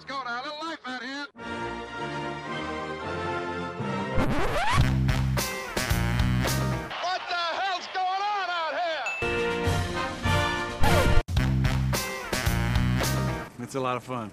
[0.00, 0.40] Let's go now.
[0.40, 1.26] A little life out here.
[7.02, 9.04] What the hell's going on out here?
[13.62, 14.30] It's a lot of fun.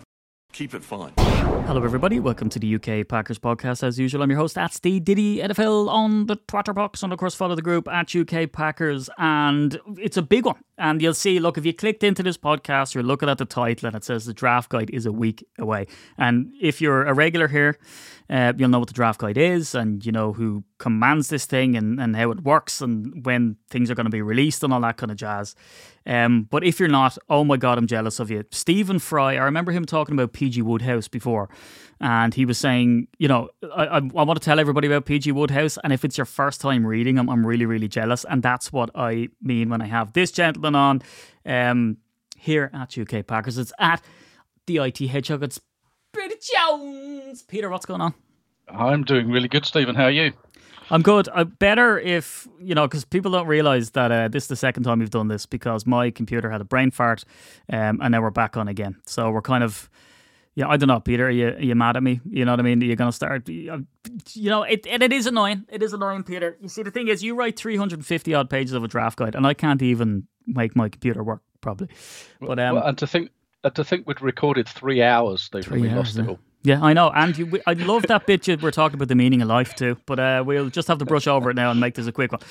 [0.53, 1.11] Keep it fun.
[1.17, 2.21] Hello, everybody.
[2.21, 3.84] Welcome to the UK Packers podcast.
[3.84, 7.20] As usual, I'm your host at Steve Diddy NFL on the Twitter box, and of
[7.20, 9.09] course, follow the group at UK Packers.
[9.18, 10.61] And it's a big one.
[10.78, 13.88] And you'll see, look, if you clicked into this podcast, you're looking at the title
[13.88, 15.88] and it says the draft guide is a week away.
[16.18, 17.80] And if you're a regular here,
[18.30, 21.76] uh, you'll know what the draft guide is and you know who commands this thing
[21.76, 24.82] and, and how it works and when things are going to be released and all
[24.82, 25.55] that kind of jazz.
[26.05, 28.46] Um, but if you're not, oh my God, I'm jealous of you.
[28.52, 31.49] Stephen Fry, I remember him talking about PG Wodehouse before.
[31.99, 35.31] And he was saying, you know, I, I, I want to tell everybody about PG
[35.31, 35.77] Wodehouse.
[35.83, 38.25] And if it's your first time reading him, I'm really, really jealous.
[38.29, 41.01] And that's what I mean when I have this gentleman on
[41.45, 41.97] um,
[42.37, 43.57] here at UK Packers.
[43.57, 44.01] It's at
[44.67, 45.43] the IT Hedgehog.
[45.43, 45.59] It's
[46.13, 47.41] Peter Jones.
[47.43, 48.13] Peter, what's going on?
[48.67, 49.95] I'm doing really good, Stephen.
[49.95, 50.34] How are you?
[50.89, 51.27] I'm good.
[51.34, 54.84] Uh, better if, you know, because people don't realize that uh, this is the second
[54.84, 57.26] time we've done this because my computer had a brain fart
[57.71, 58.95] um, and now we're back on again.
[59.05, 59.89] So we're kind of,
[60.58, 61.27] yeah, I don't know, Peter.
[61.27, 62.20] Are you, are you mad at me?
[62.27, 62.82] You know what I mean?
[62.82, 63.86] You're going to start, you
[64.36, 65.66] know, it, and it is annoying.
[65.69, 66.58] It is annoying, Peter.
[66.59, 69.46] You see, the thing is, you write 350 odd pages of a draft guide and
[69.46, 71.91] I can't even make my computer work properly.
[72.41, 73.30] But, um, well, and to think,
[73.63, 76.24] uh, to think we'd recorded three hours, Stephen, Three we hours, lost yeah.
[76.24, 76.40] it all.
[76.63, 79.41] Yeah, I know, and you, I love that bit you were talking about the meaning
[79.44, 79.96] of life too.
[80.06, 82.31] But uh, we'll just have to brush over it now and make this a quick
[82.31, 82.41] one.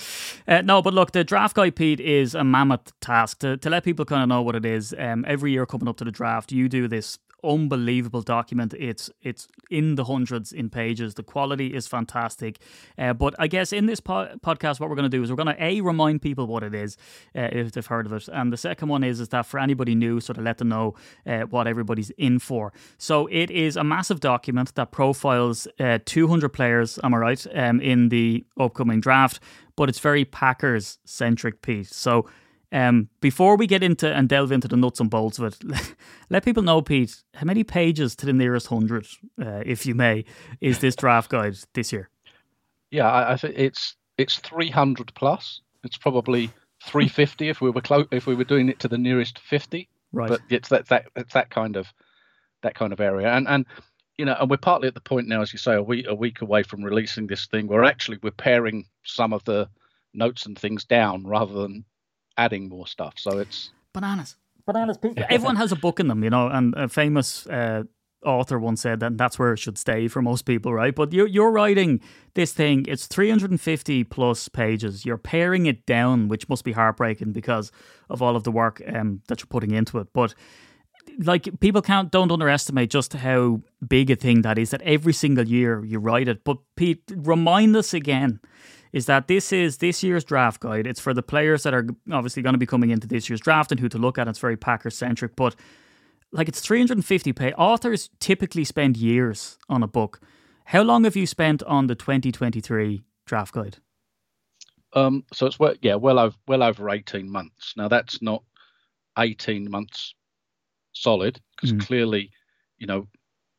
[0.46, 3.84] Uh, no, but look, the draft guide, Pete, is a mammoth task to, to let
[3.84, 4.94] people kind of know what it is.
[4.96, 8.74] Um, every year coming up to the draft, you do this unbelievable document.
[8.74, 11.14] It's it's in the hundreds in pages.
[11.14, 12.58] The quality is fantastic.
[12.98, 15.36] Uh, but I guess in this po- podcast, what we're going to do is we're
[15.36, 16.96] going to a remind people what it is
[17.34, 19.94] uh, if they've heard of it, and the second one is is that for anybody
[19.94, 20.94] new, sort of let them know
[21.26, 22.72] uh, what everybody's in for.
[22.98, 26.98] So it is a massive document that profiles uh, 200 players.
[27.02, 27.46] Am I right?
[27.54, 29.40] Um, in the upcoming draft,
[29.76, 31.94] but it's very Packers centric, piece.
[31.94, 32.26] So.
[32.76, 35.94] Um, before we get into and delve into the nuts and bolts of it,
[36.30, 39.06] let people know, Pete, how many pages to the nearest hundred,
[39.40, 40.26] uh, if you may,
[40.60, 42.10] is this draft guide this year?
[42.90, 45.62] Yeah, I, I think it's it's 300 plus.
[45.84, 46.48] It's probably
[46.84, 49.88] 350 if we were clo- if we were doing it to the nearest 50.
[50.12, 50.28] Right.
[50.28, 51.86] But it's that that it's that kind of
[52.62, 53.64] that kind of area, and and
[54.18, 56.14] you know, and we're partly at the point now, as you say, a week a
[56.14, 57.68] week away from releasing this thing.
[57.68, 59.70] We're actually we're paring some of the
[60.12, 61.86] notes and things down rather than
[62.36, 63.14] adding more stuff.
[63.16, 64.36] So it's Bananas.
[64.66, 64.98] Bananas.
[64.98, 65.18] Pete.
[65.30, 67.84] Everyone has a book in them, you know, and a famous uh,
[68.24, 70.94] author once said that that's where it should stay for most people, right?
[70.94, 72.00] But you're, you're writing
[72.34, 75.06] this thing, it's 350 plus pages.
[75.06, 77.70] You're paring it down, which must be heartbreaking because
[78.10, 80.08] of all of the work um, that you're putting into it.
[80.12, 80.34] But
[81.18, 85.46] like people can't don't underestimate just how big a thing that is that every single
[85.46, 86.44] year you write it.
[86.44, 88.40] But Pete, remind us again
[88.92, 90.86] is that this is this year's draft guide.
[90.86, 93.70] It's for the players that are obviously going to be coming into this year's draft
[93.70, 94.28] and who to look at.
[94.28, 95.54] It's very Packer centric, but
[96.32, 97.54] like it's 350 page.
[97.56, 100.20] Authors typically spend years on a book.
[100.66, 103.76] How long have you spent on the 2023 draft guide?
[104.92, 107.74] Um, so it's well, yeah, well over well over eighteen months.
[107.76, 108.42] Now that's not
[109.18, 110.14] eighteen months
[110.94, 111.86] solid because Mm.
[111.86, 112.30] clearly,
[112.78, 113.06] you know,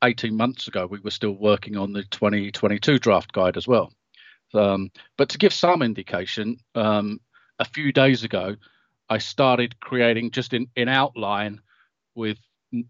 [0.03, 3.67] eighteen months ago we were still working on the twenty twenty two draft guide as
[3.67, 3.93] well.
[4.53, 7.19] Um, but to give some indication, um,
[7.59, 8.55] a few days ago,
[9.09, 11.61] I started creating just in in outline
[12.15, 12.37] with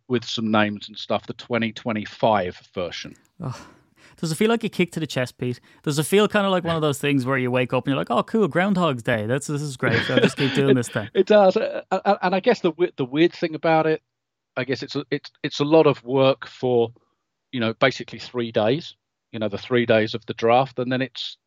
[0.08, 3.16] with some names and stuff the 2025 version.
[4.18, 5.60] Does it feel like a kick to the chest, Pete?
[5.84, 7.92] Does it feel kind of like one of those things where you wake up and
[7.92, 9.28] you're like, "Oh, cool, Groundhog's Day.
[9.28, 10.10] That's this is great.
[10.10, 13.54] I'll just keep doing this thing." It does, and I guess the the weird thing
[13.54, 14.02] about it,
[14.56, 16.90] I guess it's a, it's it's a lot of work for,
[17.52, 18.96] you know, basically three days.
[19.32, 21.38] You know, the three days of the draft, and then it's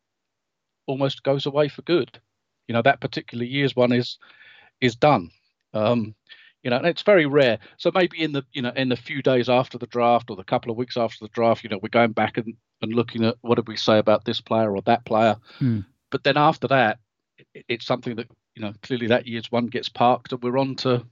[0.87, 2.19] almost goes away for good.
[2.67, 4.17] You know, that particular year's one is
[4.79, 5.31] is done.
[5.73, 6.15] Um,
[6.63, 7.59] you know, and it's very rare.
[7.77, 10.43] So maybe in the you know in the few days after the draft or the
[10.43, 13.35] couple of weeks after the draft, you know, we're going back and, and looking at
[13.41, 15.37] what did we say about this player or that player.
[15.59, 15.79] Hmm.
[16.11, 16.99] But then after that,
[17.53, 20.75] it, it's something that you know clearly that year's one gets parked and we're on
[20.77, 21.05] to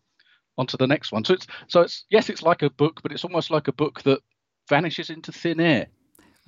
[0.57, 1.23] onto the next one.
[1.23, 4.03] So it's so it's yes, it's like a book, but it's almost like a book
[4.03, 4.19] that
[4.67, 5.87] vanishes into thin air.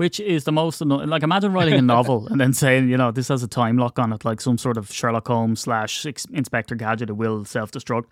[0.01, 0.81] Which is the most?
[0.81, 3.99] Like, imagine writing a novel and then saying, you know, this has a time lock
[3.99, 8.05] on it, like some sort of Sherlock Holmes slash Inspector Gadget that will self destruct.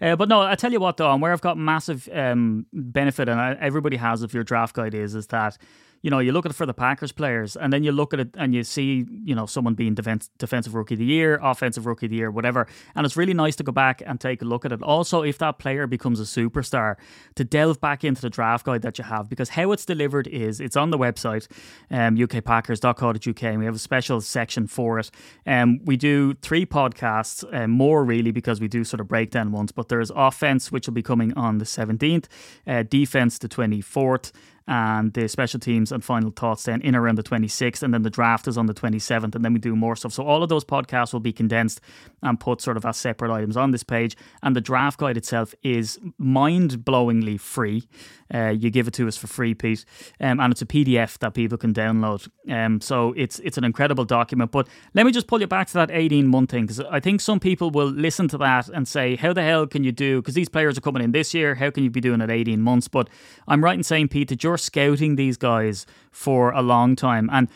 [0.00, 3.28] Uh, but no, I tell you what, though, and where I've got massive um, benefit,
[3.28, 5.58] and I, everybody has if your draft guide is, is that
[6.04, 8.20] you know, you look at it for the Packers players, and then you look at
[8.20, 11.86] it and you see, you know, someone being defense, defensive rookie of the year, offensive
[11.86, 12.66] rookie of the year, whatever.
[12.94, 14.82] And it's really nice to go back and take a look at it.
[14.82, 16.96] Also, if that player becomes a superstar,
[17.36, 20.60] to delve back into the draft guide that you have, because how it's delivered is
[20.60, 21.48] it's on the website,
[21.90, 25.10] um, ukpackers.co.uk, and we have a special section for it.
[25.46, 29.72] Um, we do three podcasts, um, more really, because we do sort of breakdown ones,
[29.72, 32.26] but there's offense, which will be coming on the 17th,
[32.66, 34.32] uh, defense the 24th,
[34.66, 38.10] and the special teams and final thoughts then in around the 26th and then the
[38.10, 40.12] draft is on the 27th and then we do more stuff.
[40.12, 41.80] So all of those podcasts will be condensed
[42.22, 44.16] and put sort of as separate items on this page.
[44.42, 47.84] And the draft guide itself is mind-blowingly free.
[48.32, 49.84] Uh, you give it to us for free Pete.
[50.20, 52.28] Um, and it's a PDF that people can download.
[52.48, 54.50] Um, so it's it's an incredible document.
[54.50, 57.20] But let me just pull you back to that 18 month thing because I think
[57.20, 60.20] some people will listen to that and say how the hell can you do?
[60.20, 61.54] Because these players are coming in this year.
[61.54, 62.88] How can you be doing it 18 months?
[62.88, 63.08] But
[63.46, 67.28] I'm right in saying Pete that you're scouting these guys for a long time.
[67.32, 67.48] And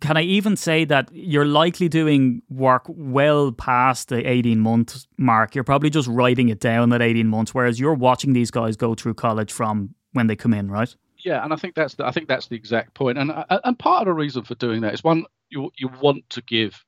[0.00, 5.56] can I even say that you're likely doing work well past the 18 month mark?
[5.56, 8.94] You're probably just writing it down at 18 months, whereas you're watching these guys go
[8.94, 10.94] through college from when they come in, right?
[11.24, 13.18] Yeah, and I think that's the, I think that's the exact point.
[13.18, 16.42] And and part of the reason for doing that is one you you want to
[16.42, 16.84] give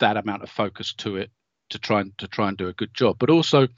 [0.00, 1.30] that amount of focus to it
[1.70, 3.68] to try and to try and do a good job, but also,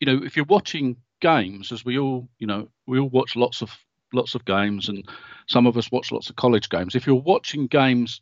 [0.00, 3.62] you know, if you're watching games, as we all you know, we all watch lots
[3.62, 3.70] of
[4.12, 5.08] lots of games, and
[5.46, 6.94] some of us watch lots of college games.
[6.94, 8.20] If you're watching games,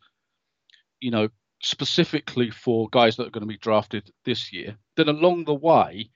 [1.00, 1.28] you know,
[1.62, 6.10] specifically for guys that are going to be drafted this year, then along the way,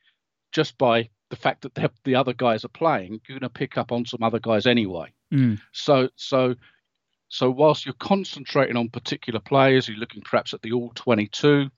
[0.53, 3.93] just by the fact that the other guys are playing, you're going to pick up
[3.93, 5.13] on some other guys anyway.
[5.33, 5.61] Mm.
[5.73, 6.55] So, so,
[7.29, 11.71] so whilst you're concentrating on particular players, you're looking perhaps at the all 22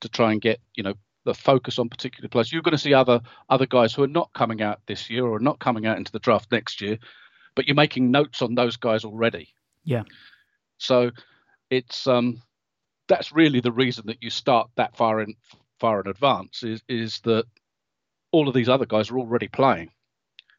[0.00, 2.52] to try and get, you know, the focus on particular players.
[2.52, 5.38] You're going to see other other guys who are not coming out this year or
[5.38, 6.98] not coming out into the draft next year,
[7.58, 9.48] but you're making notes on those guys already.
[9.82, 10.04] Yeah.
[10.78, 11.10] So
[11.70, 12.40] it's um
[13.08, 15.34] that's really the reason that you start that far in
[15.80, 17.46] far in advance is is that
[18.30, 19.90] all of these other guys are already playing.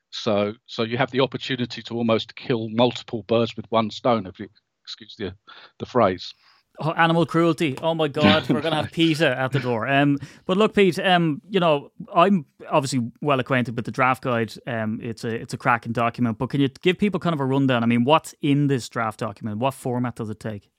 [0.10, 4.38] So so you have the opportunity to almost kill multiple birds with one stone, if
[4.38, 4.50] you
[4.84, 5.34] excuse the
[5.78, 6.34] the phrase.
[6.82, 7.78] Oh, animal cruelty.
[7.82, 9.86] Oh my God, we're gonna have PETA at the door.
[9.86, 10.98] Um, but look, Pete.
[10.98, 14.54] Um, you know, I'm obviously well acquainted with the draft guide.
[14.66, 16.38] Um, it's a it's a cracking document.
[16.38, 17.84] But can you give people kind of a rundown?
[17.84, 19.58] I mean, what's in this draft document?
[19.58, 20.70] What format does it take?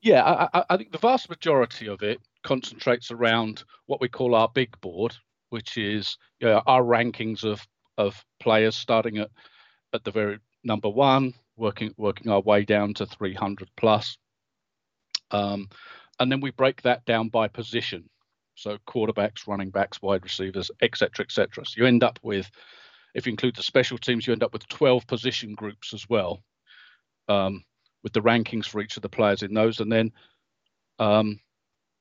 [0.00, 4.48] Yeah, I, I think the vast majority of it concentrates around what we call our
[4.48, 5.14] big board,
[5.50, 7.64] which is you know, our rankings of
[7.98, 9.30] of players starting at
[9.92, 14.16] at the very number one, working working our way down to 300 plus.
[15.30, 15.68] Um,
[16.18, 18.08] and then we break that down by position.
[18.54, 21.64] So quarterbacks, running backs, wide receivers, etc., etc.
[21.66, 22.50] So you end up with,
[23.14, 26.42] if you include the special teams, you end up with 12 position groups as well,
[27.28, 27.64] um,
[28.02, 30.12] with the rankings for each of the players in those, and then,
[30.98, 31.38] um,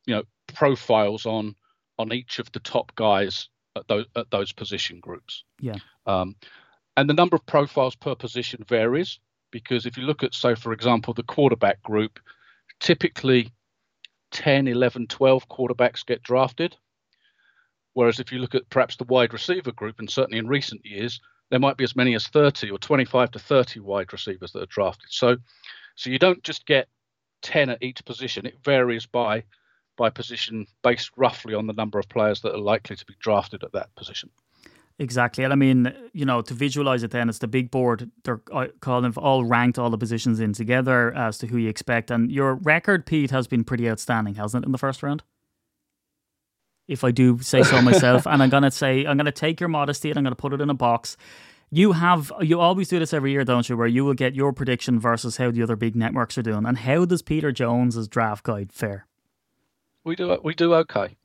[0.06, 0.24] you know,
[0.54, 1.56] profiles on
[1.98, 5.44] on each of the top guys at those at those position groups.
[5.60, 5.76] Yeah.
[6.06, 6.36] Um,
[6.98, 9.20] and the number of profiles per position varies
[9.52, 12.20] because if you look at, so for example, the quarterback group,
[12.80, 13.52] typically
[14.32, 16.76] 10, 11, 12 quarterbacks get drafted.
[17.94, 21.22] Whereas if you look at perhaps the wide receiver group, and certainly in recent years,
[21.50, 24.68] there might be as many as 30 or 25 to 30 wide receivers that are
[24.68, 25.10] drafted.
[25.10, 25.38] So,
[25.96, 26.88] so you don't just get
[27.44, 28.46] 10 at each position.
[28.46, 29.44] It varies by
[29.98, 33.64] by position based roughly on the number of players that are likely to be drafted
[33.64, 34.30] at that position.
[34.98, 35.44] Exactly.
[35.44, 38.10] And I mean, you know, to visualize it then, it's the big board.
[38.24, 42.12] They're uh, calling all ranked all the positions in together as to who you expect.
[42.12, 45.24] And your record, Pete, has been pretty outstanding, hasn't it, in the first round?
[46.88, 48.26] If I do say so myself.
[48.28, 50.42] and I'm going to say, I'm going to take your modesty and I'm going to
[50.42, 51.18] put it in a box.
[51.72, 54.54] You have, you always do this every year, don't you, where you will get your
[54.54, 56.66] prediction versus how the other big networks are doing.
[56.66, 59.08] And how does Peter Jones's draft guide fare?
[60.06, 61.18] We do, we do okay.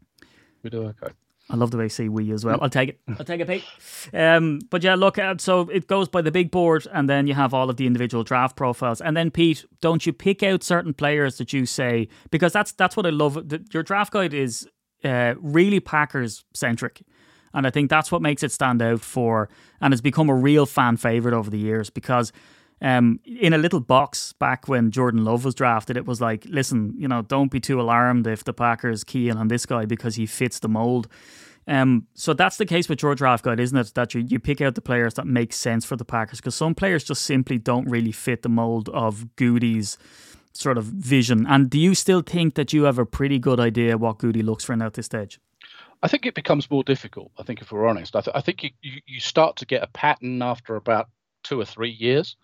[0.65, 1.13] We do okay.
[1.51, 2.59] I love the way you say we as well.
[2.63, 3.01] I'll take it.
[3.19, 3.65] I'll take it, Pete.
[4.15, 7.35] Um, but yeah, look, uh, so it goes by the big board, and then you
[7.35, 9.01] have all of the individual draft profiles.
[9.01, 12.97] And then, Pete, don't you pick out certain players that you say because that's that's
[12.97, 13.49] what I love.
[13.49, 14.69] The, your draft guide is
[15.05, 17.03] uh, really Packers centric,
[17.53, 19.49] and I think that's what makes it stand out for,
[19.81, 22.33] and has become a real fan favorite over the years because
[22.83, 26.95] um, in a little box back when Jordan Love was drafted, it was like, listen,
[26.97, 30.17] you know, don't be too alarmed if the Packers key in on this guy because
[30.17, 31.09] he fits the mold.
[31.67, 33.93] Um, so that's the case with your draft guide, isn't it?
[33.95, 36.75] That you, you pick out the players that make sense for the Packers because some
[36.75, 39.99] players just simply don't really fit the mold of Gutey's
[40.53, 41.47] sort of vision.
[41.47, 44.65] And do you still think that you have a pretty good idea what Gutey looks
[44.65, 45.39] for now at this stage?
[46.03, 47.31] I think it becomes more difficult.
[47.39, 49.83] I think if we're honest, I, th- I think you, you, you start to get
[49.83, 51.11] a pattern after about
[51.43, 52.37] two or three years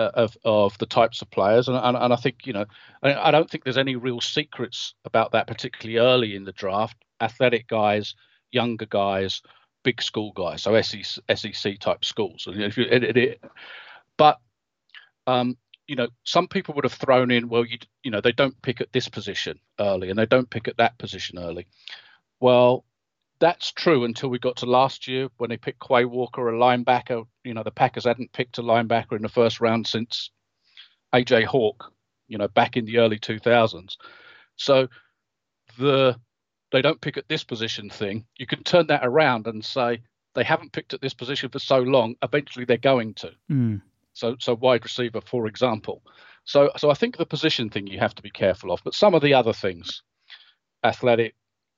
[0.00, 2.66] of of the types of players, and and, and I think you know
[3.02, 6.96] I, I don't think there's any real secrets about that, particularly early in the draft.
[7.20, 8.14] Athletic guys,
[8.50, 9.42] younger guys,
[9.82, 12.46] big school guys, so SEC, SEC type schools.
[12.46, 13.44] And if you, it, it,
[14.16, 14.38] but
[15.26, 18.60] um, you know, some people would have thrown in, well, you you know, they don't
[18.62, 21.66] pick at this position early, and they don't pick at that position early.
[22.40, 22.84] Well,
[23.40, 27.24] that's true until we got to last year when they picked Quay Walker, a linebacker.
[27.44, 30.30] You know, the Packers hadn't picked a linebacker in the first round since
[31.14, 31.92] AJ Hawk,
[32.28, 33.96] you know, back in the early 2000s.
[34.56, 34.88] So
[35.78, 36.16] the
[36.72, 40.00] they don't pick at this position thing, you can turn that around and say
[40.34, 42.14] they haven't picked at this position for so long.
[42.22, 43.32] Eventually, they're going to.
[43.50, 43.82] Mm.
[44.12, 46.02] So, so wide receiver, for example.
[46.44, 49.14] So, so I think the position thing you have to be careful of, but some
[49.14, 50.02] of the other things,
[50.84, 51.34] athletic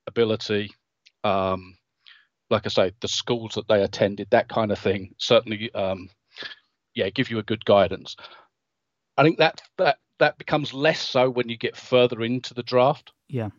[0.07, 0.71] ability,
[1.25, 1.76] um,
[2.50, 6.09] like I say, the schools that they attended, that kind of thing, certainly, um,
[6.95, 8.17] yeah, give you a good guidance.
[9.17, 13.12] I think that that that becomes less so when you get further into the draft.
[13.29, 13.50] Yeah.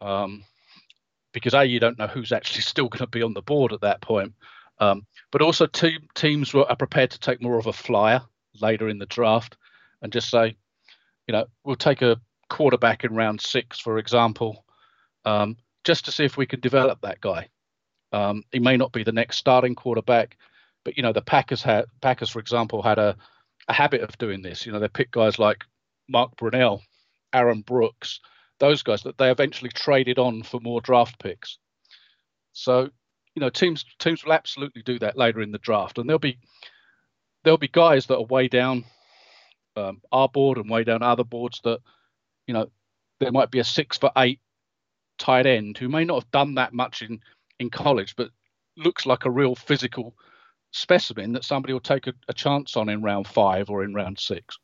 [0.00, 0.44] Um,
[1.32, 3.80] because a you don't know who's actually still going to be on the board at
[3.82, 4.34] that point,
[4.78, 8.22] um, but also te- teams were, are prepared to take more of a flyer
[8.60, 9.56] later in the draft
[10.02, 10.56] and just say,
[11.26, 14.64] you know, we'll take a quarterback in round six, for example,
[15.24, 17.48] um, just to see if we can develop that guy.
[18.12, 20.36] Um, he may not be the next starting quarterback,
[20.84, 23.16] but you know the Packers had Packers, for example, had a,
[23.68, 24.66] a habit of doing this.
[24.66, 25.64] You know they picked guys like
[26.08, 26.80] Mark Brunell,
[27.32, 28.20] Aaron Brooks,
[28.58, 31.58] those guys that they eventually traded on for more draft picks.
[32.52, 32.90] So
[33.34, 36.38] you know teams teams will absolutely do that later in the draft, and there'll be
[37.44, 38.84] there'll be guys that are way down
[39.76, 41.80] um, our board and way down other boards that
[42.46, 42.70] you know
[43.20, 44.40] there might be a six for eight
[45.20, 47.20] tight end who may not have done that much in
[47.60, 48.30] in college, but
[48.76, 50.14] looks like a real physical
[50.72, 54.18] specimen that somebody will take a, a chance on in round five or in round
[54.18, 54.58] six.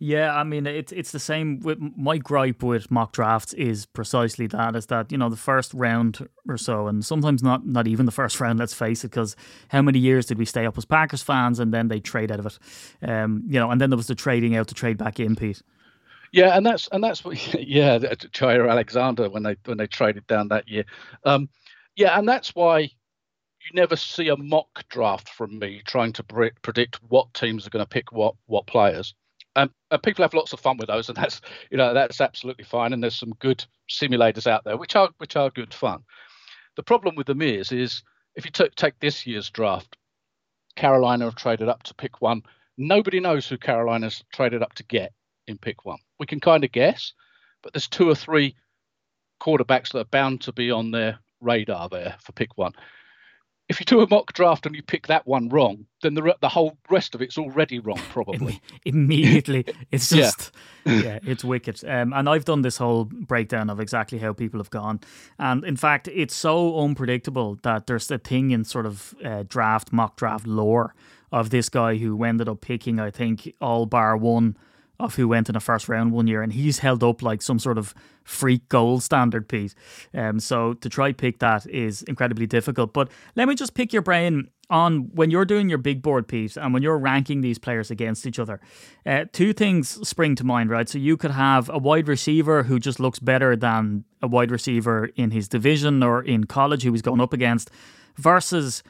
[0.00, 4.46] Yeah, I mean it's it's the same with my gripe with mock drafts is precisely
[4.48, 8.04] that is that you know the first round or so and sometimes not not even
[8.04, 9.36] the first round let's face it because
[9.68, 12.40] how many years did we stay up as Packers fans and then they trade out
[12.40, 12.58] of it
[13.08, 15.62] um you know and then there was the trading out to trade back in Pete
[16.34, 20.48] yeah, and that's and that's what yeah, Jaire Alexander when they when they traded down
[20.48, 20.84] that year.
[21.24, 21.48] Um,
[21.94, 26.50] yeah, and that's why you never see a mock draft from me trying to pre-
[26.60, 29.14] predict what teams are going to pick what what players.
[29.54, 32.64] Um, and people have lots of fun with those, and that's you know that's absolutely
[32.64, 32.92] fine.
[32.92, 36.02] And there's some good simulators out there which are which are good fun.
[36.74, 38.02] The problem with them is is
[38.34, 39.96] if you t- take this year's draft,
[40.74, 42.42] Carolina have traded up to pick one.
[42.76, 45.12] Nobody knows who Carolina's traded up to get
[45.46, 45.98] in pick one.
[46.18, 47.12] We can kind of guess,
[47.62, 48.56] but there's two or three
[49.40, 52.72] quarterbacks that are bound to be on their radar there for pick one.
[53.66, 56.50] If you do a mock draft and you pick that one wrong, then the the
[56.50, 58.60] whole rest of it's already wrong, probably.
[58.84, 60.52] Immediately, it's just
[60.84, 61.82] yeah, yeah it's wicked.
[61.82, 65.00] Um, and I've done this whole breakdown of exactly how people have gone,
[65.38, 69.94] and in fact, it's so unpredictable that there's a thing in sort of uh, draft
[69.94, 70.94] mock draft lore
[71.32, 74.58] of this guy who ended up picking, I think, all bar one
[75.00, 77.58] of who went in the first round one year, and he's held up like some
[77.58, 79.74] sort of freak gold standard, Pete.
[80.14, 82.92] Um, so to try pick that is incredibly difficult.
[82.92, 86.56] But let me just pick your brain on when you're doing your big board, Pete,
[86.56, 88.60] and when you're ranking these players against each other.
[89.04, 90.88] Uh, two things spring to mind, right?
[90.88, 95.10] So you could have a wide receiver who just looks better than a wide receiver
[95.16, 97.70] in his division or in college who he's going up against,
[98.16, 98.82] versus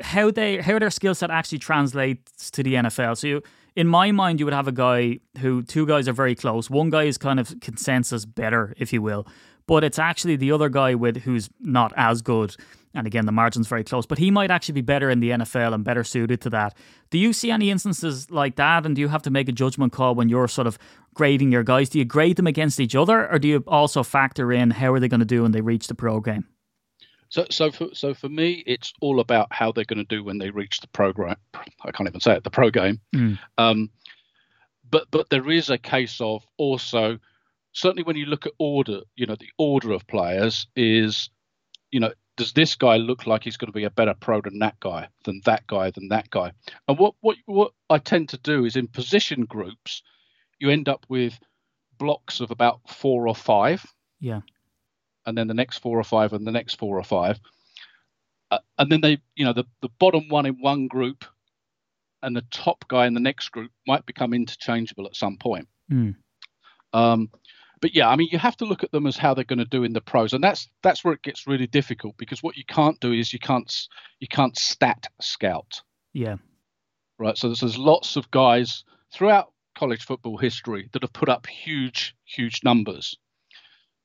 [0.00, 3.16] how they how their skill set actually translates to the NFL.
[3.18, 3.42] So you
[3.76, 6.68] in my mind, you would have a guy who two guys are very close.
[6.70, 9.26] One guy is kind of consensus better, if you will,
[9.66, 12.56] but it's actually the other guy with who's not as good.
[12.92, 15.74] And again, the margin's very close, but he might actually be better in the NFL
[15.74, 16.76] and better suited to that.
[17.10, 18.84] Do you see any instances like that?
[18.84, 20.76] And do you have to make a judgment call when you're sort of
[21.14, 21.88] grading your guys?
[21.88, 24.98] Do you grade them against each other, or do you also factor in how are
[24.98, 26.46] they going to do when they reach the pro game?
[27.30, 30.38] So, so for so for me, it's all about how they're going to do when
[30.38, 31.36] they reach the program.
[31.54, 33.00] I can't even say it, the pro game.
[33.14, 33.38] Mm.
[33.56, 33.90] Um,
[34.90, 37.18] but but there is a case of also
[37.72, 41.30] certainly when you look at order, you know, the order of players is,
[41.92, 44.58] you know, does this guy look like he's going to be a better pro than
[44.58, 46.50] that guy, than that guy, than that guy?
[46.88, 50.02] And what what what I tend to do is in position groups,
[50.58, 51.38] you end up with
[51.96, 53.86] blocks of about four or five.
[54.18, 54.40] Yeah
[55.30, 57.40] and then the next four or five, and the next four or five.
[58.50, 61.24] Uh, and then they, you know, the, the bottom one in one group
[62.22, 65.68] and the top guy in the next group might become interchangeable at some point.
[65.90, 66.16] Mm.
[66.92, 67.30] Um,
[67.80, 69.64] but yeah, I mean, you have to look at them as how they're going to
[69.64, 72.64] do in the pros, and that's that's where it gets really difficult because what you
[72.64, 73.72] can't do is you can't
[74.18, 75.80] you can't stat scout.
[76.12, 76.36] Yeah.
[77.18, 77.38] Right.
[77.38, 82.14] So there's, there's lots of guys throughout college football history that have put up huge,
[82.24, 83.16] huge numbers.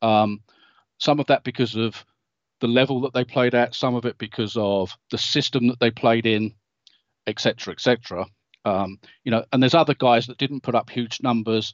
[0.02, 0.42] Um,
[0.98, 2.06] some of that because of
[2.62, 5.92] the level that they played at, some of it because of the system that they
[5.92, 6.54] played in,
[7.28, 8.26] etc., etc.
[8.64, 11.74] Um, you know, and there's other guys that didn't put up huge numbers,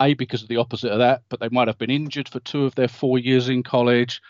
[0.00, 2.64] a because of the opposite of that, but they might have been injured for two
[2.64, 4.20] of their four years in college.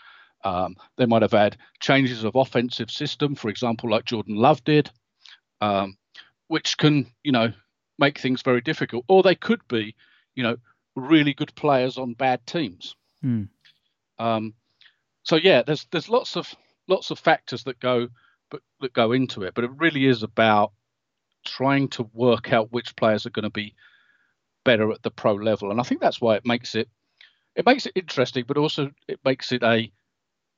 [0.43, 4.89] Um, they might have had changes of offensive system, for example, like Jordan Love did,
[5.61, 5.97] um,
[6.47, 7.53] which can, you know,
[7.97, 9.05] make things very difficult.
[9.07, 9.95] Or they could be,
[10.35, 10.57] you know,
[10.95, 12.95] really good players on bad teams.
[13.23, 13.49] Mm.
[14.19, 14.53] Um,
[15.23, 16.53] so yeah, there's there's lots of
[16.87, 18.07] lots of factors that go
[18.49, 20.71] but that go into it, but it really is about
[21.45, 23.75] trying to work out which players are going to be
[24.63, 26.89] better at the pro level, and I think that's why it makes it
[27.55, 29.91] it makes it interesting, but also it makes it a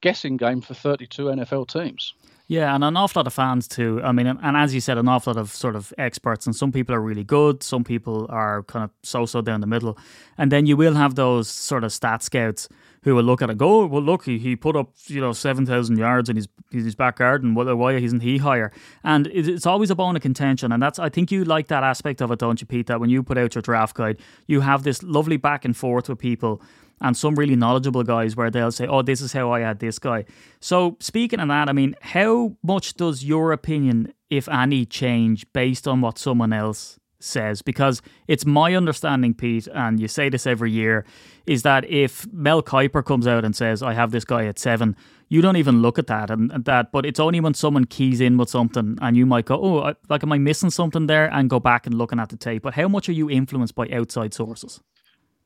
[0.06, 2.14] guessing game for 32 NFL teams.
[2.48, 4.00] Yeah, and an awful lot of fans too.
[4.04, 6.72] I mean, and, as you said, an awful lot of sort of experts, and some
[6.72, 9.98] people are really good, some people are kind of so-so down the middle,
[10.38, 12.70] and then you will have those sort of stat scouts
[13.02, 15.34] who will look at it, go, oh, well, look, he, he put up you know
[15.34, 17.56] seven thousand yards in his his back garden.
[17.56, 18.72] Why, why isn't he higher?
[19.04, 22.22] And it's always a bone of contention, and that's I think you like that aspect
[22.22, 22.86] of it, don't you, Pete?
[22.86, 26.10] That when you put out your draft guide, you have this lovely back and forth
[26.10, 26.62] with people
[27.02, 30.00] and some really knowledgeable guys where they'll say, "Oh, this is how I had this
[30.00, 30.26] guy."
[30.60, 35.88] So, speaking of that, I mean, how much does your opinion, if any, change based
[35.88, 37.62] on what someone else says?
[37.62, 41.06] Because it's my understanding, Pete, and you say this every year,
[41.46, 44.96] is that if Mel Kiper comes out and says, "I have this guy at seven,
[45.28, 46.92] you don't even look at that and, and that.
[46.92, 49.96] But it's only when someone keys in with something, and you might go, "Oh, I,
[50.10, 52.64] like, am I missing something there?" and go back and looking at the tape.
[52.64, 54.80] But how much are you influenced by outside sources?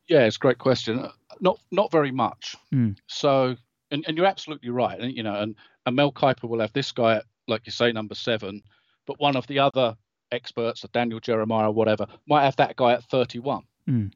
[0.09, 1.07] Yeah, it's a great question.
[1.39, 2.55] Not not very much.
[2.73, 2.97] Mm.
[3.07, 3.55] So,
[3.91, 4.99] and, and you're absolutely right.
[4.99, 7.91] And you know, and, and Mel Kiper will have this guy at, like you say,
[7.91, 8.63] number seven,
[9.05, 9.95] but one of the other
[10.31, 13.63] experts, or Daniel Jeremiah or whatever, might have that guy at 31.
[13.87, 14.11] Mm.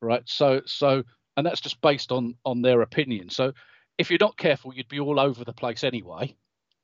[0.00, 0.22] Right.
[0.24, 1.04] So so,
[1.36, 3.28] and that's just based on on their opinion.
[3.28, 3.52] So,
[3.98, 6.34] if you're not careful, you'd be all over the place anyway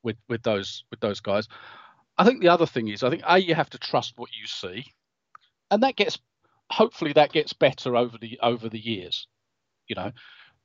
[0.03, 1.47] with with those with those guys.
[2.17, 4.45] I think the other thing is, I think a you have to trust what you
[4.45, 4.85] see,
[5.71, 6.19] and that gets
[6.71, 9.27] hopefully that gets better over the over the years
[9.87, 10.11] you know.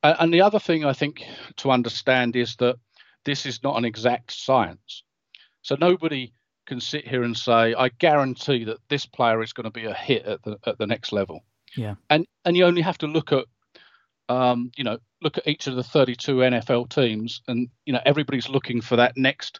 [0.03, 1.23] And, and the other thing i think
[1.57, 2.75] to understand is that
[3.23, 5.03] this is not an exact science.
[5.61, 6.33] So nobody
[6.65, 9.93] can sit here and say i guarantee that this player is going to be a
[9.93, 11.43] hit at the at the next level.
[11.75, 11.95] Yeah.
[12.09, 13.45] And and you only have to look at
[14.29, 18.47] um, you know look at each of the 32 nfl teams and you know everybody's
[18.47, 19.59] looking for that next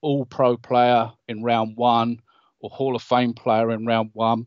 [0.00, 2.18] all pro player in round one
[2.60, 4.44] or hall of fame player in round one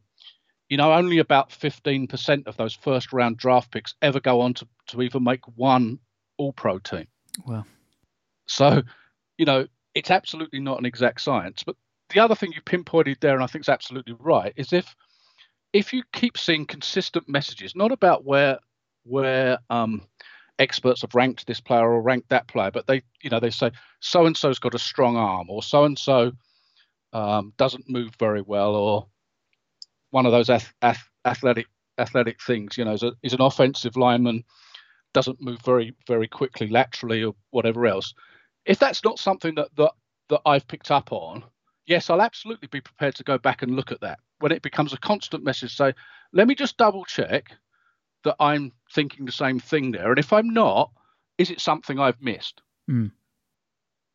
[0.72, 4.68] you know, only about 15% of those first round draft picks ever go on to,
[4.88, 6.00] to even make one
[6.38, 7.08] all pro team.
[7.46, 7.68] Well,
[8.48, 8.82] so,
[9.38, 11.64] you know, it's absolutely not an exact science.
[11.66, 11.76] But
[12.14, 14.96] the other thing you pinpointed there, and I think is absolutely right, is if
[15.74, 18.58] if you keep seeing consistent messages, not about where
[19.04, 20.08] where um,
[20.58, 23.72] experts have ranked this player or ranked that player, but they, you know, they say
[24.00, 26.32] so and so's got a strong arm, or so and so
[27.58, 29.08] doesn't move very well, or
[30.12, 32.78] one of those ath- ath- athletic athletic things.
[32.78, 34.43] You know, is, a, is an offensive lineman
[35.13, 38.13] doesn't move very very quickly laterally or whatever else.
[38.65, 39.93] If that's not something that that
[40.30, 41.43] that I've picked up on,
[41.86, 44.19] yes, I'll absolutely be prepared to go back and look at that.
[44.39, 45.93] When it becomes a constant message, say,
[46.32, 47.52] let me just double check
[48.24, 50.91] that I'm thinking the same thing there, and if I'm not,
[51.38, 52.62] is it something I've missed?
[52.89, 53.12] Mm.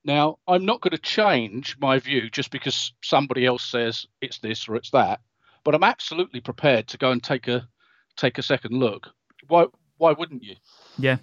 [0.04, 4.68] Now, I'm not going to change my view just because somebody else says it's this
[4.68, 5.20] or it's that
[5.66, 7.68] but I'm absolutely prepared to go and take a
[8.16, 9.08] take a second look.
[9.48, 9.66] Why
[9.98, 10.54] why wouldn't you?
[10.96, 11.16] Yeah.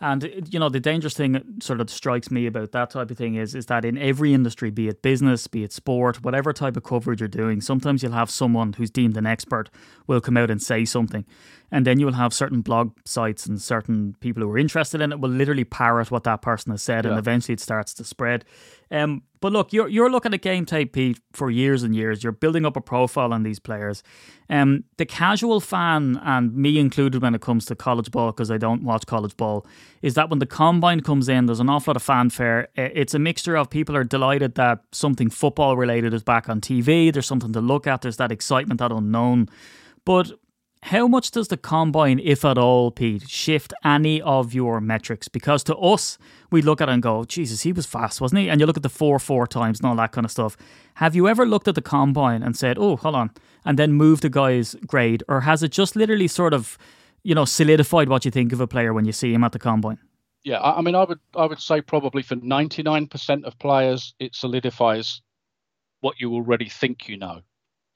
[0.00, 3.18] And you know the dangerous thing that sort of strikes me about that type of
[3.18, 6.78] thing is is that in every industry, be it business, be it sport, whatever type
[6.78, 9.68] of coverage you're doing, sometimes you'll have someone who's deemed an expert
[10.06, 11.26] will come out and say something,
[11.70, 15.12] and then you will have certain blog sites and certain people who are interested in
[15.12, 17.10] it will literally parrot what that person has said, yeah.
[17.10, 18.46] and eventually it starts to spread.
[18.90, 22.22] Um, but look, you're you're looking at game tape, Pete, for years and years.
[22.24, 24.02] You're building up a profile on these players.
[24.48, 28.56] Um, the casual fan, and me included, when it comes to college ball, because I
[28.56, 29.66] don't watch college ball,
[30.00, 32.68] is that when the combine comes in, there's an awful lot of fanfare.
[32.74, 37.12] It's a mixture of people are delighted that something football related is back on TV.
[37.12, 38.00] There's something to look at.
[38.00, 39.50] There's that excitement, that unknown.
[40.06, 40.32] But
[40.88, 45.28] how much does the combine, if at all, Pete, shift any of your metrics?
[45.28, 46.18] Because to us,
[46.50, 48.50] we look at it and go, Jesus, he was fast, wasn't he?
[48.50, 50.58] And you look at the four, four times and all that kind of stuff.
[50.96, 53.30] Have you ever looked at the combine and said, oh, hold on,
[53.64, 55.22] and then moved a guy's grade?
[55.26, 56.76] Or has it just literally sort of,
[57.22, 59.58] you know, solidified what you think of a player when you see him at the
[59.58, 59.96] combine?
[60.42, 65.22] Yeah, I mean, I would I would say probably for 99% of players, it solidifies
[66.00, 67.40] what you already think you know.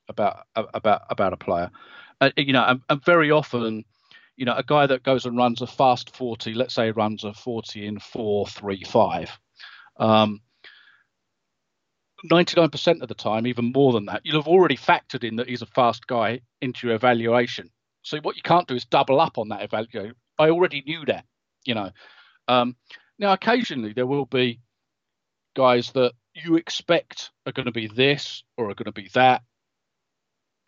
[0.09, 1.71] about about about a player.
[2.21, 3.85] Uh, you know, and, and very often,
[4.37, 7.33] you know, a guy that goes and runs a fast 40, let's say runs a
[7.33, 9.39] 40 in 435.
[9.99, 10.41] Um,
[12.31, 15.63] 99% of the time, even more than that, you'll have already factored in that he's
[15.63, 17.71] a fast guy into your evaluation.
[18.03, 20.15] So what you can't do is double up on that evaluation.
[20.39, 21.25] I already knew that,
[21.65, 21.91] you know.
[22.49, 22.77] Um,
[23.19, 24.61] now, occasionally there will be
[25.55, 29.43] guys that you expect are going to be this or are going to be that,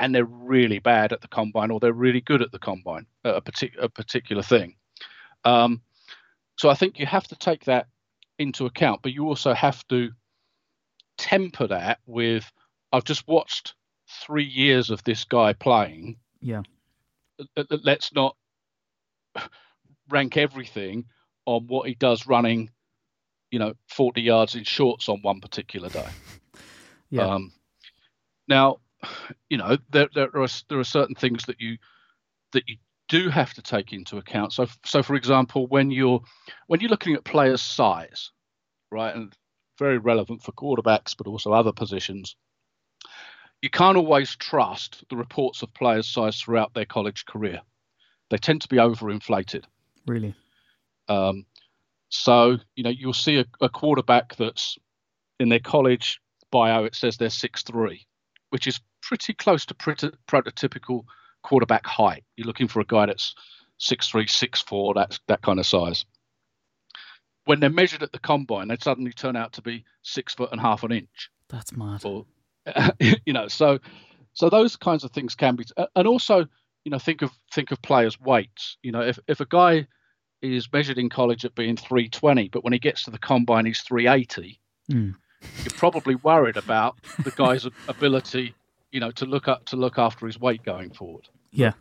[0.00, 3.36] and they're really bad at the combine or they're really good at the combine, at
[3.36, 4.74] a, partic- a particular thing.
[5.44, 5.82] Um,
[6.56, 7.86] so I think you have to take that
[8.38, 10.10] into account, but you also have to
[11.18, 12.50] temper that with
[12.92, 13.74] I've just watched
[14.08, 16.16] three years of this guy playing.
[16.40, 16.62] Yeah.
[17.84, 18.36] Let's not
[20.08, 21.04] rank everything
[21.44, 22.70] on what he does running,
[23.50, 26.08] you know, 40 yards in shorts on one particular day.
[27.12, 27.26] Yeah.
[27.26, 27.52] Um,
[28.46, 28.76] now,
[29.48, 31.78] you know, there, there are there are certain things that you
[32.52, 32.76] that you
[33.08, 34.52] do have to take into account.
[34.52, 36.20] So, so for example, when you're
[36.66, 38.30] when you're looking at players' size,
[38.90, 39.34] right, and
[39.78, 42.36] very relevant for quarterbacks, but also other positions.
[43.62, 47.60] You can't always trust the reports of players' size throughout their college career.
[48.30, 49.64] They tend to be overinflated.
[50.06, 50.34] Really?
[51.08, 51.44] Um,
[52.10, 54.78] so, you know, you'll see a, a, quarterback that's
[55.40, 58.06] in their college bio, it says they're six three,
[58.50, 61.04] which is pretty close to prototypical
[61.42, 62.24] quarterback height.
[62.36, 63.34] You're looking for a guy that's
[63.78, 66.04] six three, six four, that's that kind of size
[67.44, 70.60] when they're measured at the combine, they suddenly turn out to be six foot and
[70.60, 71.30] half an inch.
[71.48, 72.04] That's mad.
[72.04, 72.26] Or,
[73.00, 73.78] you know, so
[74.32, 75.64] so those kinds of things can be,
[75.96, 76.46] and also,
[76.84, 78.76] you know, think of think of players' weights.
[78.82, 79.86] You know, if if a guy
[80.42, 83.80] is measured in college at being 320, but when he gets to the combine, he's
[83.80, 84.60] 380.
[84.90, 85.14] Mm.
[85.62, 88.55] You're probably worried about the guy's ability,
[88.90, 91.29] you know, to look up to look after his weight going forward.
[91.53, 91.72] Yeah,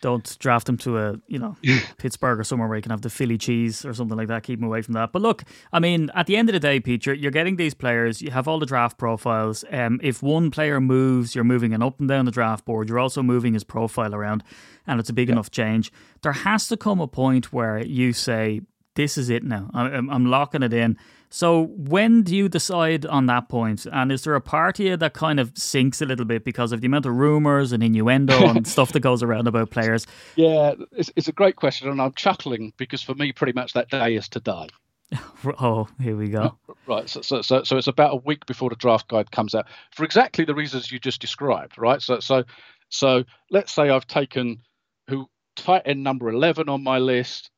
[0.00, 1.56] don't draft him to a you know
[1.98, 4.42] Pittsburgh or somewhere where you can have the Philly cheese or something like that.
[4.42, 5.12] Keep him away from that.
[5.12, 8.22] But look, I mean, at the end of the day, Peter, you're getting these players.
[8.22, 9.64] You have all the draft profiles.
[9.70, 12.88] Um, if one player moves, you're moving an up and down the draft board.
[12.88, 14.44] You're also moving his profile around,
[14.86, 15.92] and it's a big enough change.
[16.22, 18.62] There has to come a point where you say,
[18.94, 19.70] "This is it now.
[19.74, 20.96] I'm, I'm locking it in."
[21.30, 23.86] So when do you decide on that point?
[23.86, 26.80] And is there a part you that kind of sinks a little bit because of
[26.80, 30.06] the amount of rumors and innuendo and stuff that goes around about players?
[30.36, 33.90] Yeah, it's, it's a great question, and I'm chuckling because for me, pretty much that
[33.90, 34.68] day is today.
[35.60, 36.58] oh, here we go.
[36.86, 39.66] Right, so, so so so it's about a week before the draft guide comes out
[39.94, 41.76] for exactly the reasons you just described.
[41.76, 42.44] Right, so so
[42.88, 44.62] so let's say I've taken
[45.06, 47.50] who tight end number eleven on my list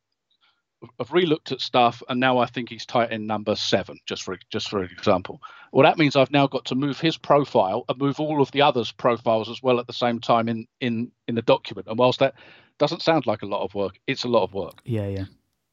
[0.98, 4.38] I've relooked at stuff, and now I think he's tight end number seven, just for
[4.50, 5.40] just for example.
[5.72, 8.62] Well, that means I've now got to move his profile and move all of the
[8.62, 11.86] others' profiles as well at the same time in in in the document.
[11.88, 12.34] And whilst that
[12.78, 14.80] doesn't sound like a lot of work, it's a lot of work.
[14.84, 15.24] Yeah, yeah.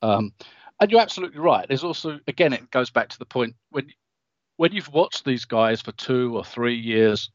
[0.02, 0.34] Um,
[0.80, 1.68] and you're absolutely right.
[1.68, 3.88] There's also, again, it goes back to the point when
[4.58, 7.32] when you've watched these guys for two or three years,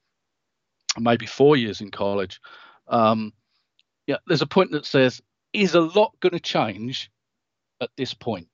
[0.99, 2.41] maybe four years in college.
[2.89, 3.33] Um,
[4.07, 7.11] yeah, there's a point that says, is a lot going to change
[7.83, 8.49] at this point.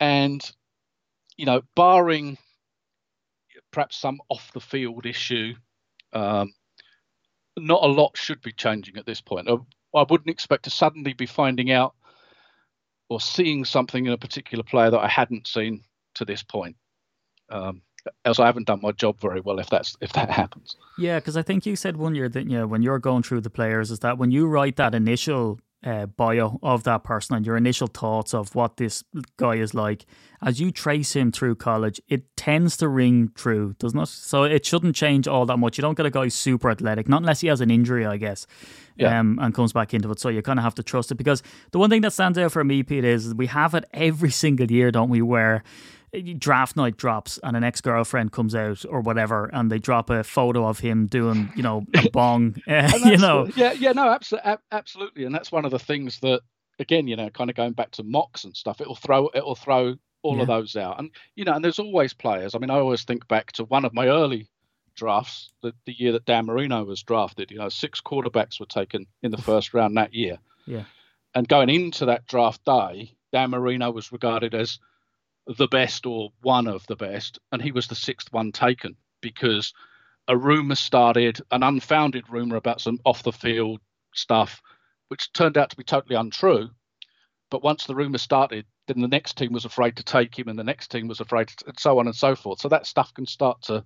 [0.00, 0.42] And,
[1.36, 2.38] you know, barring
[3.70, 5.54] perhaps some off the field issue,
[6.12, 6.52] um,
[7.56, 9.48] not a lot should be changing at this point.
[9.48, 9.56] I,
[9.94, 11.94] I wouldn't expect to suddenly be finding out
[13.08, 16.76] or seeing something in a particular player that I hadn't seen to this point.
[17.50, 17.82] Um,
[18.24, 20.76] else I haven't done my job very well if that's if that happens.
[20.98, 23.42] Yeah, because I think you said one year that you know, when you're going through
[23.42, 27.46] the players is that when you write that initial uh, bio of that person and
[27.46, 29.04] your initial thoughts of what this
[29.36, 30.06] guy is like,
[30.42, 34.06] as you trace him through college, it tends to ring true, doesn't it?
[34.06, 35.78] So it shouldn't change all that much.
[35.78, 38.46] You don't get a guy super athletic, not unless he has an injury, I guess,
[38.96, 39.18] yeah.
[39.18, 40.20] um, and comes back into it.
[40.20, 42.52] So you kind of have to trust it because the one thing that stands out
[42.52, 45.22] for me, Pete, is we have it every single year, don't we?
[45.22, 45.62] Where
[46.38, 50.24] draft night drops and an ex girlfriend comes out or whatever, and they drop a
[50.24, 53.48] photo of him doing, you know, a bong, uh, you know.
[53.56, 56.40] Yeah, yeah, no, absolutely, absolutely, and that's one of the things that,
[56.78, 59.96] again, you know, kind of going back to mocks and stuff, it'll throw, it'll throw
[60.22, 60.42] all yeah.
[60.42, 62.54] of those out, and you know, and there's always players.
[62.54, 64.48] I mean, I always think back to one of my early
[64.96, 67.50] drafts, the, the year that Dan Marino was drafted.
[67.50, 70.38] You know, six quarterbacks were taken in the first round that year.
[70.66, 70.84] Yeah.
[71.34, 74.78] And going into that draft day, Dan Marino was regarded as
[75.46, 79.72] the best or one of the best, and he was the sixth one taken because
[80.28, 83.80] a rumor started, an unfounded rumor about some off the field
[84.12, 84.60] stuff,
[85.08, 86.68] which turned out to be totally untrue.
[87.50, 90.58] But once the rumor started, then the next team was afraid to take him, and
[90.58, 92.60] the next team was afraid, to, and so on and so forth.
[92.60, 93.84] So that stuff can start to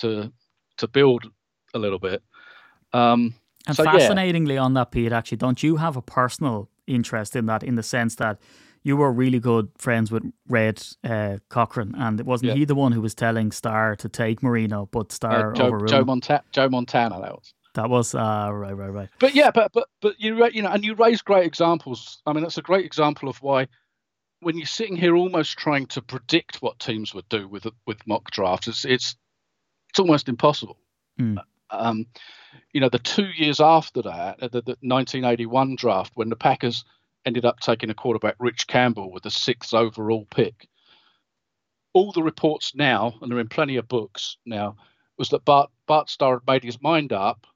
[0.00, 0.30] to
[0.78, 1.24] to build
[1.74, 2.22] a little bit.
[2.92, 3.34] Um,
[3.66, 3.92] And so, yeah.
[3.92, 7.82] fascinatingly on that, Pete, actually, don't you have a personal interest in that in the
[7.82, 8.38] sense that
[8.82, 12.54] you were really good friends with Red uh, Cochran, and it wasn't Yeah.
[12.56, 15.88] he the one who was telling Starr to take Marino, but uh, Starr Joe, overruled.
[15.88, 16.04] Joe?
[16.04, 17.54] Monta- Joe Montana, that was.
[17.76, 19.08] That was uh, right, right, right.
[19.18, 22.20] But yeah, but but but you you know, and you raise great examples.
[22.26, 23.68] I mean, that's a great example of why
[24.40, 28.30] when you're sitting here almost trying to predict what teams would do with with mock
[28.30, 29.16] drafts, it's it's
[29.90, 30.78] it's almost impossible.
[31.18, 31.38] Hmm.
[31.70, 32.06] Um,
[32.72, 36.84] you know, the two years after that, uh, the, the 1981 draft, when the Packers
[37.24, 40.68] ended up taking a quarterback, Rich Campbell, with the sixth overall pick.
[41.92, 44.76] All the reports now, and they're in plenty of books now,
[45.18, 47.46] was that Bart Bart Starr had made his mind up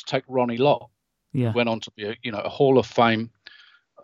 [0.00, 0.90] to take Ronnie Lott
[1.32, 3.30] Yeah, went on to be a you know a Hall of Fame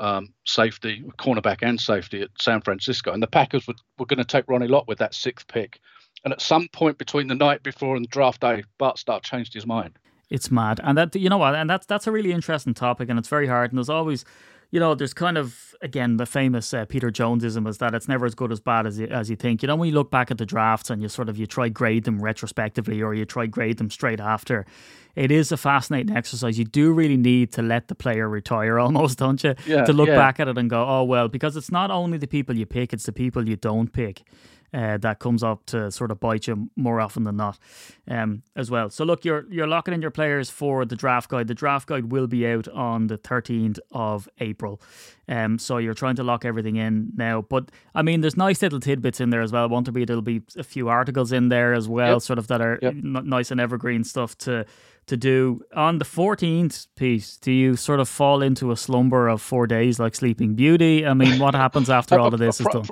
[0.01, 4.25] um, safety, cornerback and safety at San Francisco, and the Packers were, were going to
[4.25, 5.81] take Ronnie Lott with that sixth pick.
[6.25, 9.55] And at some point between the night before and the draft day, Bart Starr changed
[9.55, 9.99] his mind.
[10.29, 13.19] it's mad, and that you know what, and that's that's a really interesting topic, and
[13.19, 14.25] it's very hard, and there's always.
[14.71, 18.27] You know, there's kind of again the famous uh, Peter Jonesism is that it's never
[18.27, 19.63] as good as bad as you, as you think.
[19.63, 21.69] You know, when you look back at the drafts and you sort of you try
[21.69, 24.67] grade them retrospectively or you try grade them straight after,
[25.15, 26.59] it is a fascinating exercise.
[26.59, 29.55] You do really need to let the player retire almost, don't you?
[29.67, 30.17] Yeah, to look yeah.
[30.17, 32.93] back at it and go, oh well, because it's not only the people you pick,
[32.93, 34.23] it's the people you don't pick.
[34.75, 37.59] Uh, that comes up to sort of bite you more often than not,
[38.09, 38.91] um, as well.
[38.91, 41.47] So look, you're you're locking in your players for the draft guide.
[41.49, 44.81] The draft guide will be out on the 13th of April,
[45.29, 47.43] um, so you're trying to lock everything in now.
[47.43, 49.69] But I mean, there's nice little tidbits in there as well.
[49.69, 52.23] Want to be there'll be a few articles in there as well, Yep.
[52.23, 52.93] sort of that are Yep.
[52.95, 54.65] n- nice and evergreen stuff to
[55.07, 59.41] to do on the 14th piece do you sort of fall into a slumber of
[59.41, 62.83] four days like sleeping beauty i mean what happens after all of this is done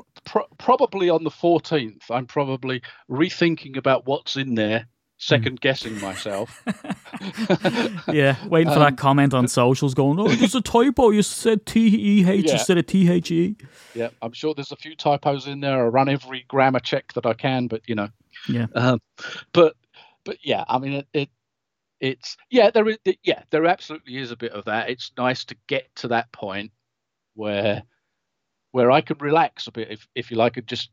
[0.64, 4.86] probably on the 14th, I'm probably rethinking about what's in there,
[5.18, 6.62] second guessing myself.
[8.12, 11.64] yeah waiting for Um, that comment on socials going oh there's a typo you said
[11.66, 12.52] t-e-h Yeah.
[12.52, 13.56] instead of t-h-e
[13.94, 15.84] yeah, I'm sure there's a few typos in there.
[15.84, 18.08] I run every grammar check that I can, but you know,
[18.48, 19.00] yeah Um,
[19.52, 19.76] but
[20.24, 21.28] but yeah, I mean it, it
[22.00, 24.88] it's yeah there is yeah there absolutely is a bit of that.
[24.90, 26.72] It's nice to get to that point
[27.34, 27.82] where
[28.74, 30.90] where I can relax a bit if if you like and just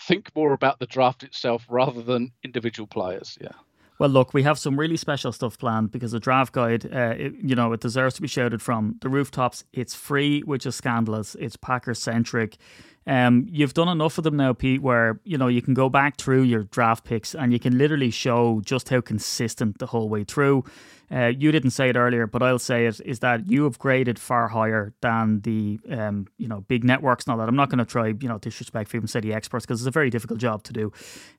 [0.00, 3.36] think more about the draft itself rather than individual players.
[3.40, 3.48] Yeah.
[3.98, 7.32] Well, look, we have some really special stuff planned because the draft guide, uh, it,
[7.42, 9.64] you know, it deserves to be shouted from the rooftops.
[9.72, 11.34] It's free, which is scandalous.
[11.40, 12.58] It's Packer centric.
[13.06, 16.16] Um, you've done enough of them now, Pete, where you know you can go back
[16.16, 20.24] through your draft picks and you can literally show just how consistent the whole way
[20.24, 20.64] through.
[21.14, 24.18] Uh, you didn't say it earlier, but I'll say it: is that you have graded
[24.18, 27.48] far higher than the um, you know big networks and all that.
[27.48, 30.10] I'm not going to try you know disrespect say the experts because it's a very
[30.10, 30.92] difficult job to do.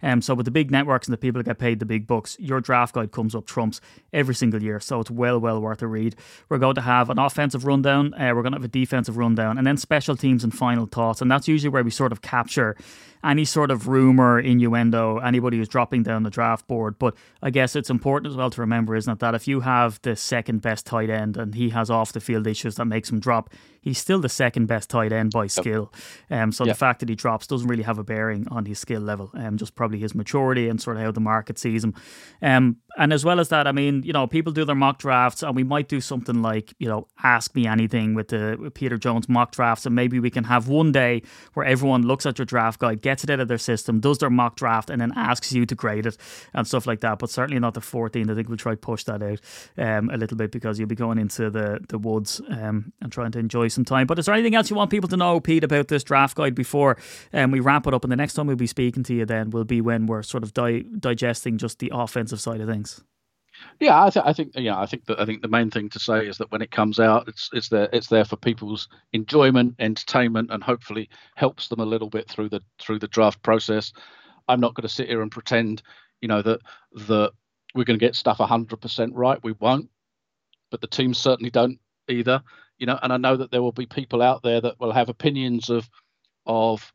[0.04, 2.38] Um, so with the big networks and the people that get paid the big bucks,
[2.39, 3.82] your draft guide comes up trumps
[4.13, 4.80] every single year.
[4.80, 6.15] So it's well well worth a read.
[6.47, 8.13] We're going to have an offensive rundown.
[8.13, 11.21] Uh, we're going to have a defensive rundown, and then special teams and final thoughts.
[11.21, 12.76] And that's usually where we sort of capture
[13.25, 16.99] any sort of rumor, innuendo, anybody who's dropping down the draft board.
[16.99, 19.99] But I guess it's important as well to remember, isn't it, that if you have
[20.03, 23.19] the second best tight end and he has off the field issues that makes him
[23.19, 23.49] drop,
[23.81, 25.91] he's still the second best tight end by skill.
[26.29, 29.01] Um, so the fact that he drops doesn't really have a bearing on his skill
[29.01, 31.93] level, um, just probably his maturity and sort of how the market sees him.
[32.41, 35.43] Um, and as well as that, I mean, you know, people do their mock drafts,
[35.43, 38.97] and we might do something like, you know, ask me anything with the with Peter
[38.97, 41.21] Jones mock drafts, and maybe we can have one day
[41.53, 44.30] where everyone looks at your draft guide, gets it out of their system, does their
[44.30, 46.17] mock draft, and then asks you to grade it
[46.54, 47.19] and stuff like that.
[47.19, 48.30] But certainly not the 14.
[48.30, 49.39] I think we'll try to push that out
[49.78, 53.32] um, a little bit because you'll be going into the the woods um, and trying
[53.32, 54.08] to enjoy some time.
[54.08, 56.56] But is there anything else you want people to know, Pete, about this draft guide
[56.56, 56.97] before
[57.34, 58.04] um, we wrap it up?
[58.04, 60.43] And the next time we'll be speaking to you, then will be when we're sort
[60.43, 63.04] of di- digesting just the offensive side of things.
[63.80, 66.00] Yeah, I, th- I think yeah, I think that I think the main thing to
[66.00, 69.76] say is that when it comes out, it's it's there it's there for people's enjoyment,
[69.80, 73.91] entertainment, and hopefully helps them a little bit through the through the draft process.
[74.48, 75.84] I'm not going to sit here and pretend,
[76.22, 76.62] you know, that
[77.08, 77.32] that
[77.74, 79.44] we're going to get stuff 100% right.
[79.44, 79.89] We won't,
[80.72, 82.44] but the teams certainly don't either.
[82.78, 85.10] You know, and I know that there will be people out there that will have
[85.10, 85.89] opinions of
[86.46, 86.91] of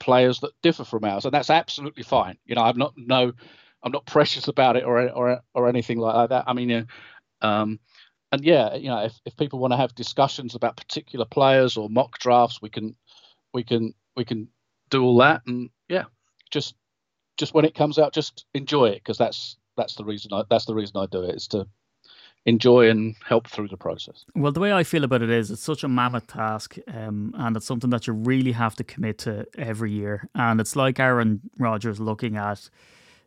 [0.00, 2.36] players that differ from ours, and that's absolutely fine.
[2.46, 3.32] You know, I'm not no,
[3.84, 6.44] I'm not precious about it or or or anything like that.
[6.46, 6.84] I mean, know,
[7.42, 7.78] um,
[8.32, 11.88] and yeah, you know, if, if people want to have discussions about particular players or
[11.88, 12.96] mock drafts, we can
[13.52, 14.48] we can we can
[14.90, 16.04] do all that, and yeah,
[16.50, 16.74] just
[17.36, 20.64] just when it comes out, just enjoy it because that's that's the reason I that's
[20.64, 21.66] the reason I do it is to
[22.46, 24.24] enjoy and help through the process.
[24.34, 27.56] Well, the way I feel about it is it's such a mammoth task, um, and
[27.56, 30.28] it's something that you really have to commit to every year.
[30.34, 32.68] And it's like Aaron Rodgers looking at,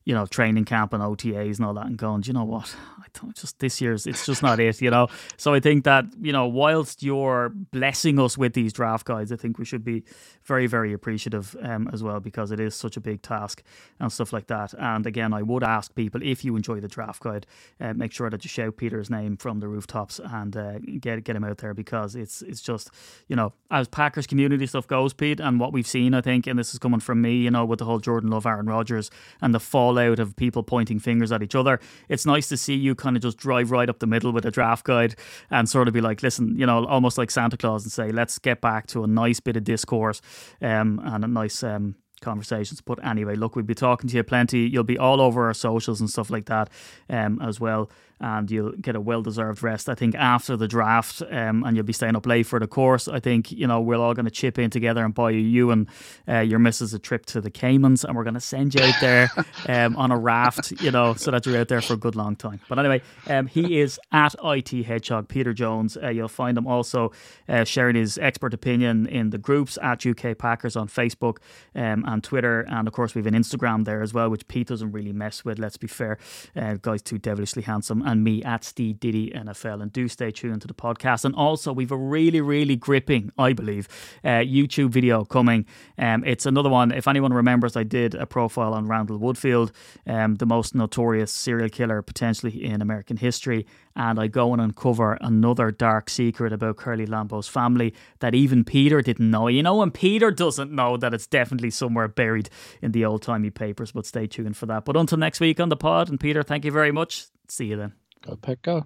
[0.08, 2.74] you know, training camp and OTAs and all that, and going, you know what?
[2.98, 5.10] I don't just this year's it's just not it, you know.
[5.36, 9.36] So I think that you know, whilst you're blessing us with these draft guides, I
[9.36, 10.06] think we should be
[10.46, 13.62] very, very appreciative um, as well because it is such a big task
[14.00, 14.74] and stuff like that.
[14.80, 17.46] And again, I would ask people if you enjoy the draft guide,
[17.82, 21.36] uh, make sure that you shout Peter's name from the rooftops and uh, get get
[21.36, 22.92] him out there because it's it's just
[23.28, 26.58] you know as Packers community stuff goes, Pete, and what we've seen, I think, and
[26.58, 29.54] this is coming from me, you know, with the whole Jordan Love, Aaron Rodgers, and
[29.54, 29.60] the
[29.98, 31.80] fallout of people pointing fingers at each other.
[32.10, 34.52] It's nice to see you kind of just drive right up the middle with a
[34.52, 35.16] draft guide
[35.50, 38.40] and sort of be like, listen, you know, almost like Santa Claus and say, let's
[38.40, 40.22] get back to a nice bit of discourse
[40.62, 42.82] um, and a nice um, conversations.
[42.82, 44.60] But anyway, look, we'll be talking to you plenty.
[44.60, 46.70] You'll be all over our socials and stuff like that
[47.10, 49.90] um, as well and you'll get a well deserved rest.
[49.90, 53.08] I think after the draft, um, and you'll be staying up late for the course.
[53.08, 55.88] I think you know we're all going to chip in together and buy you and
[56.28, 58.96] uh, your missus a trip to the Caymans, and we're going to send you out
[59.02, 59.30] there
[59.68, 62.36] um, on a raft, you know, so that you're out there for a good long
[62.36, 62.60] time.
[62.68, 65.98] But anyway, um, he is at IT Hedgehog Peter Jones.
[65.98, 67.12] Uh, you'll find him also
[67.48, 71.38] uh, sharing his expert opinion in the groups at UK Packers on Facebook
[71.76, 74.68] um, and Twitter, and of course we have an Instagram there as well, which Pete
[74.68, 75.60] doesn't really mess with.
[75.60, 76.18] Let's be fair,
[76.56, 79.82] uh, guy's too devilishly handsome and me at Steve Diddy NFL.
[79.82, 81.26] And do stay tuned to the podcast.
[81.26, 83.88] And also, we've a really, really gripping, I believe,
[84.24, 85.66] uh, YouTube video coming.
[85.98, 86.92] Um, it's another one.
[86.92, 89.72] If anyone remembers, I did a profile on Randall Woodfield,
[90.08, 93.68] um, the most notorious serial killer potentially in American history.
[93.96, 99.02] And I go and uncover another dark secret about Curly Lambeau's family that even Peter
[99.02, 99.48] didn't know.
[99.48, 102.50] You know, and Peter doesn't know that it's definitely somewhere buried
[102.82, 103.92] in the old timey papers.
[103.92, 104.86] But stay tuned for that.
[104.86, 107.28] But until next week on the pod, and Peter, thank you very much.
[107.50, 107.94] See you then.
[108.22, 108.86] Go Pack Go.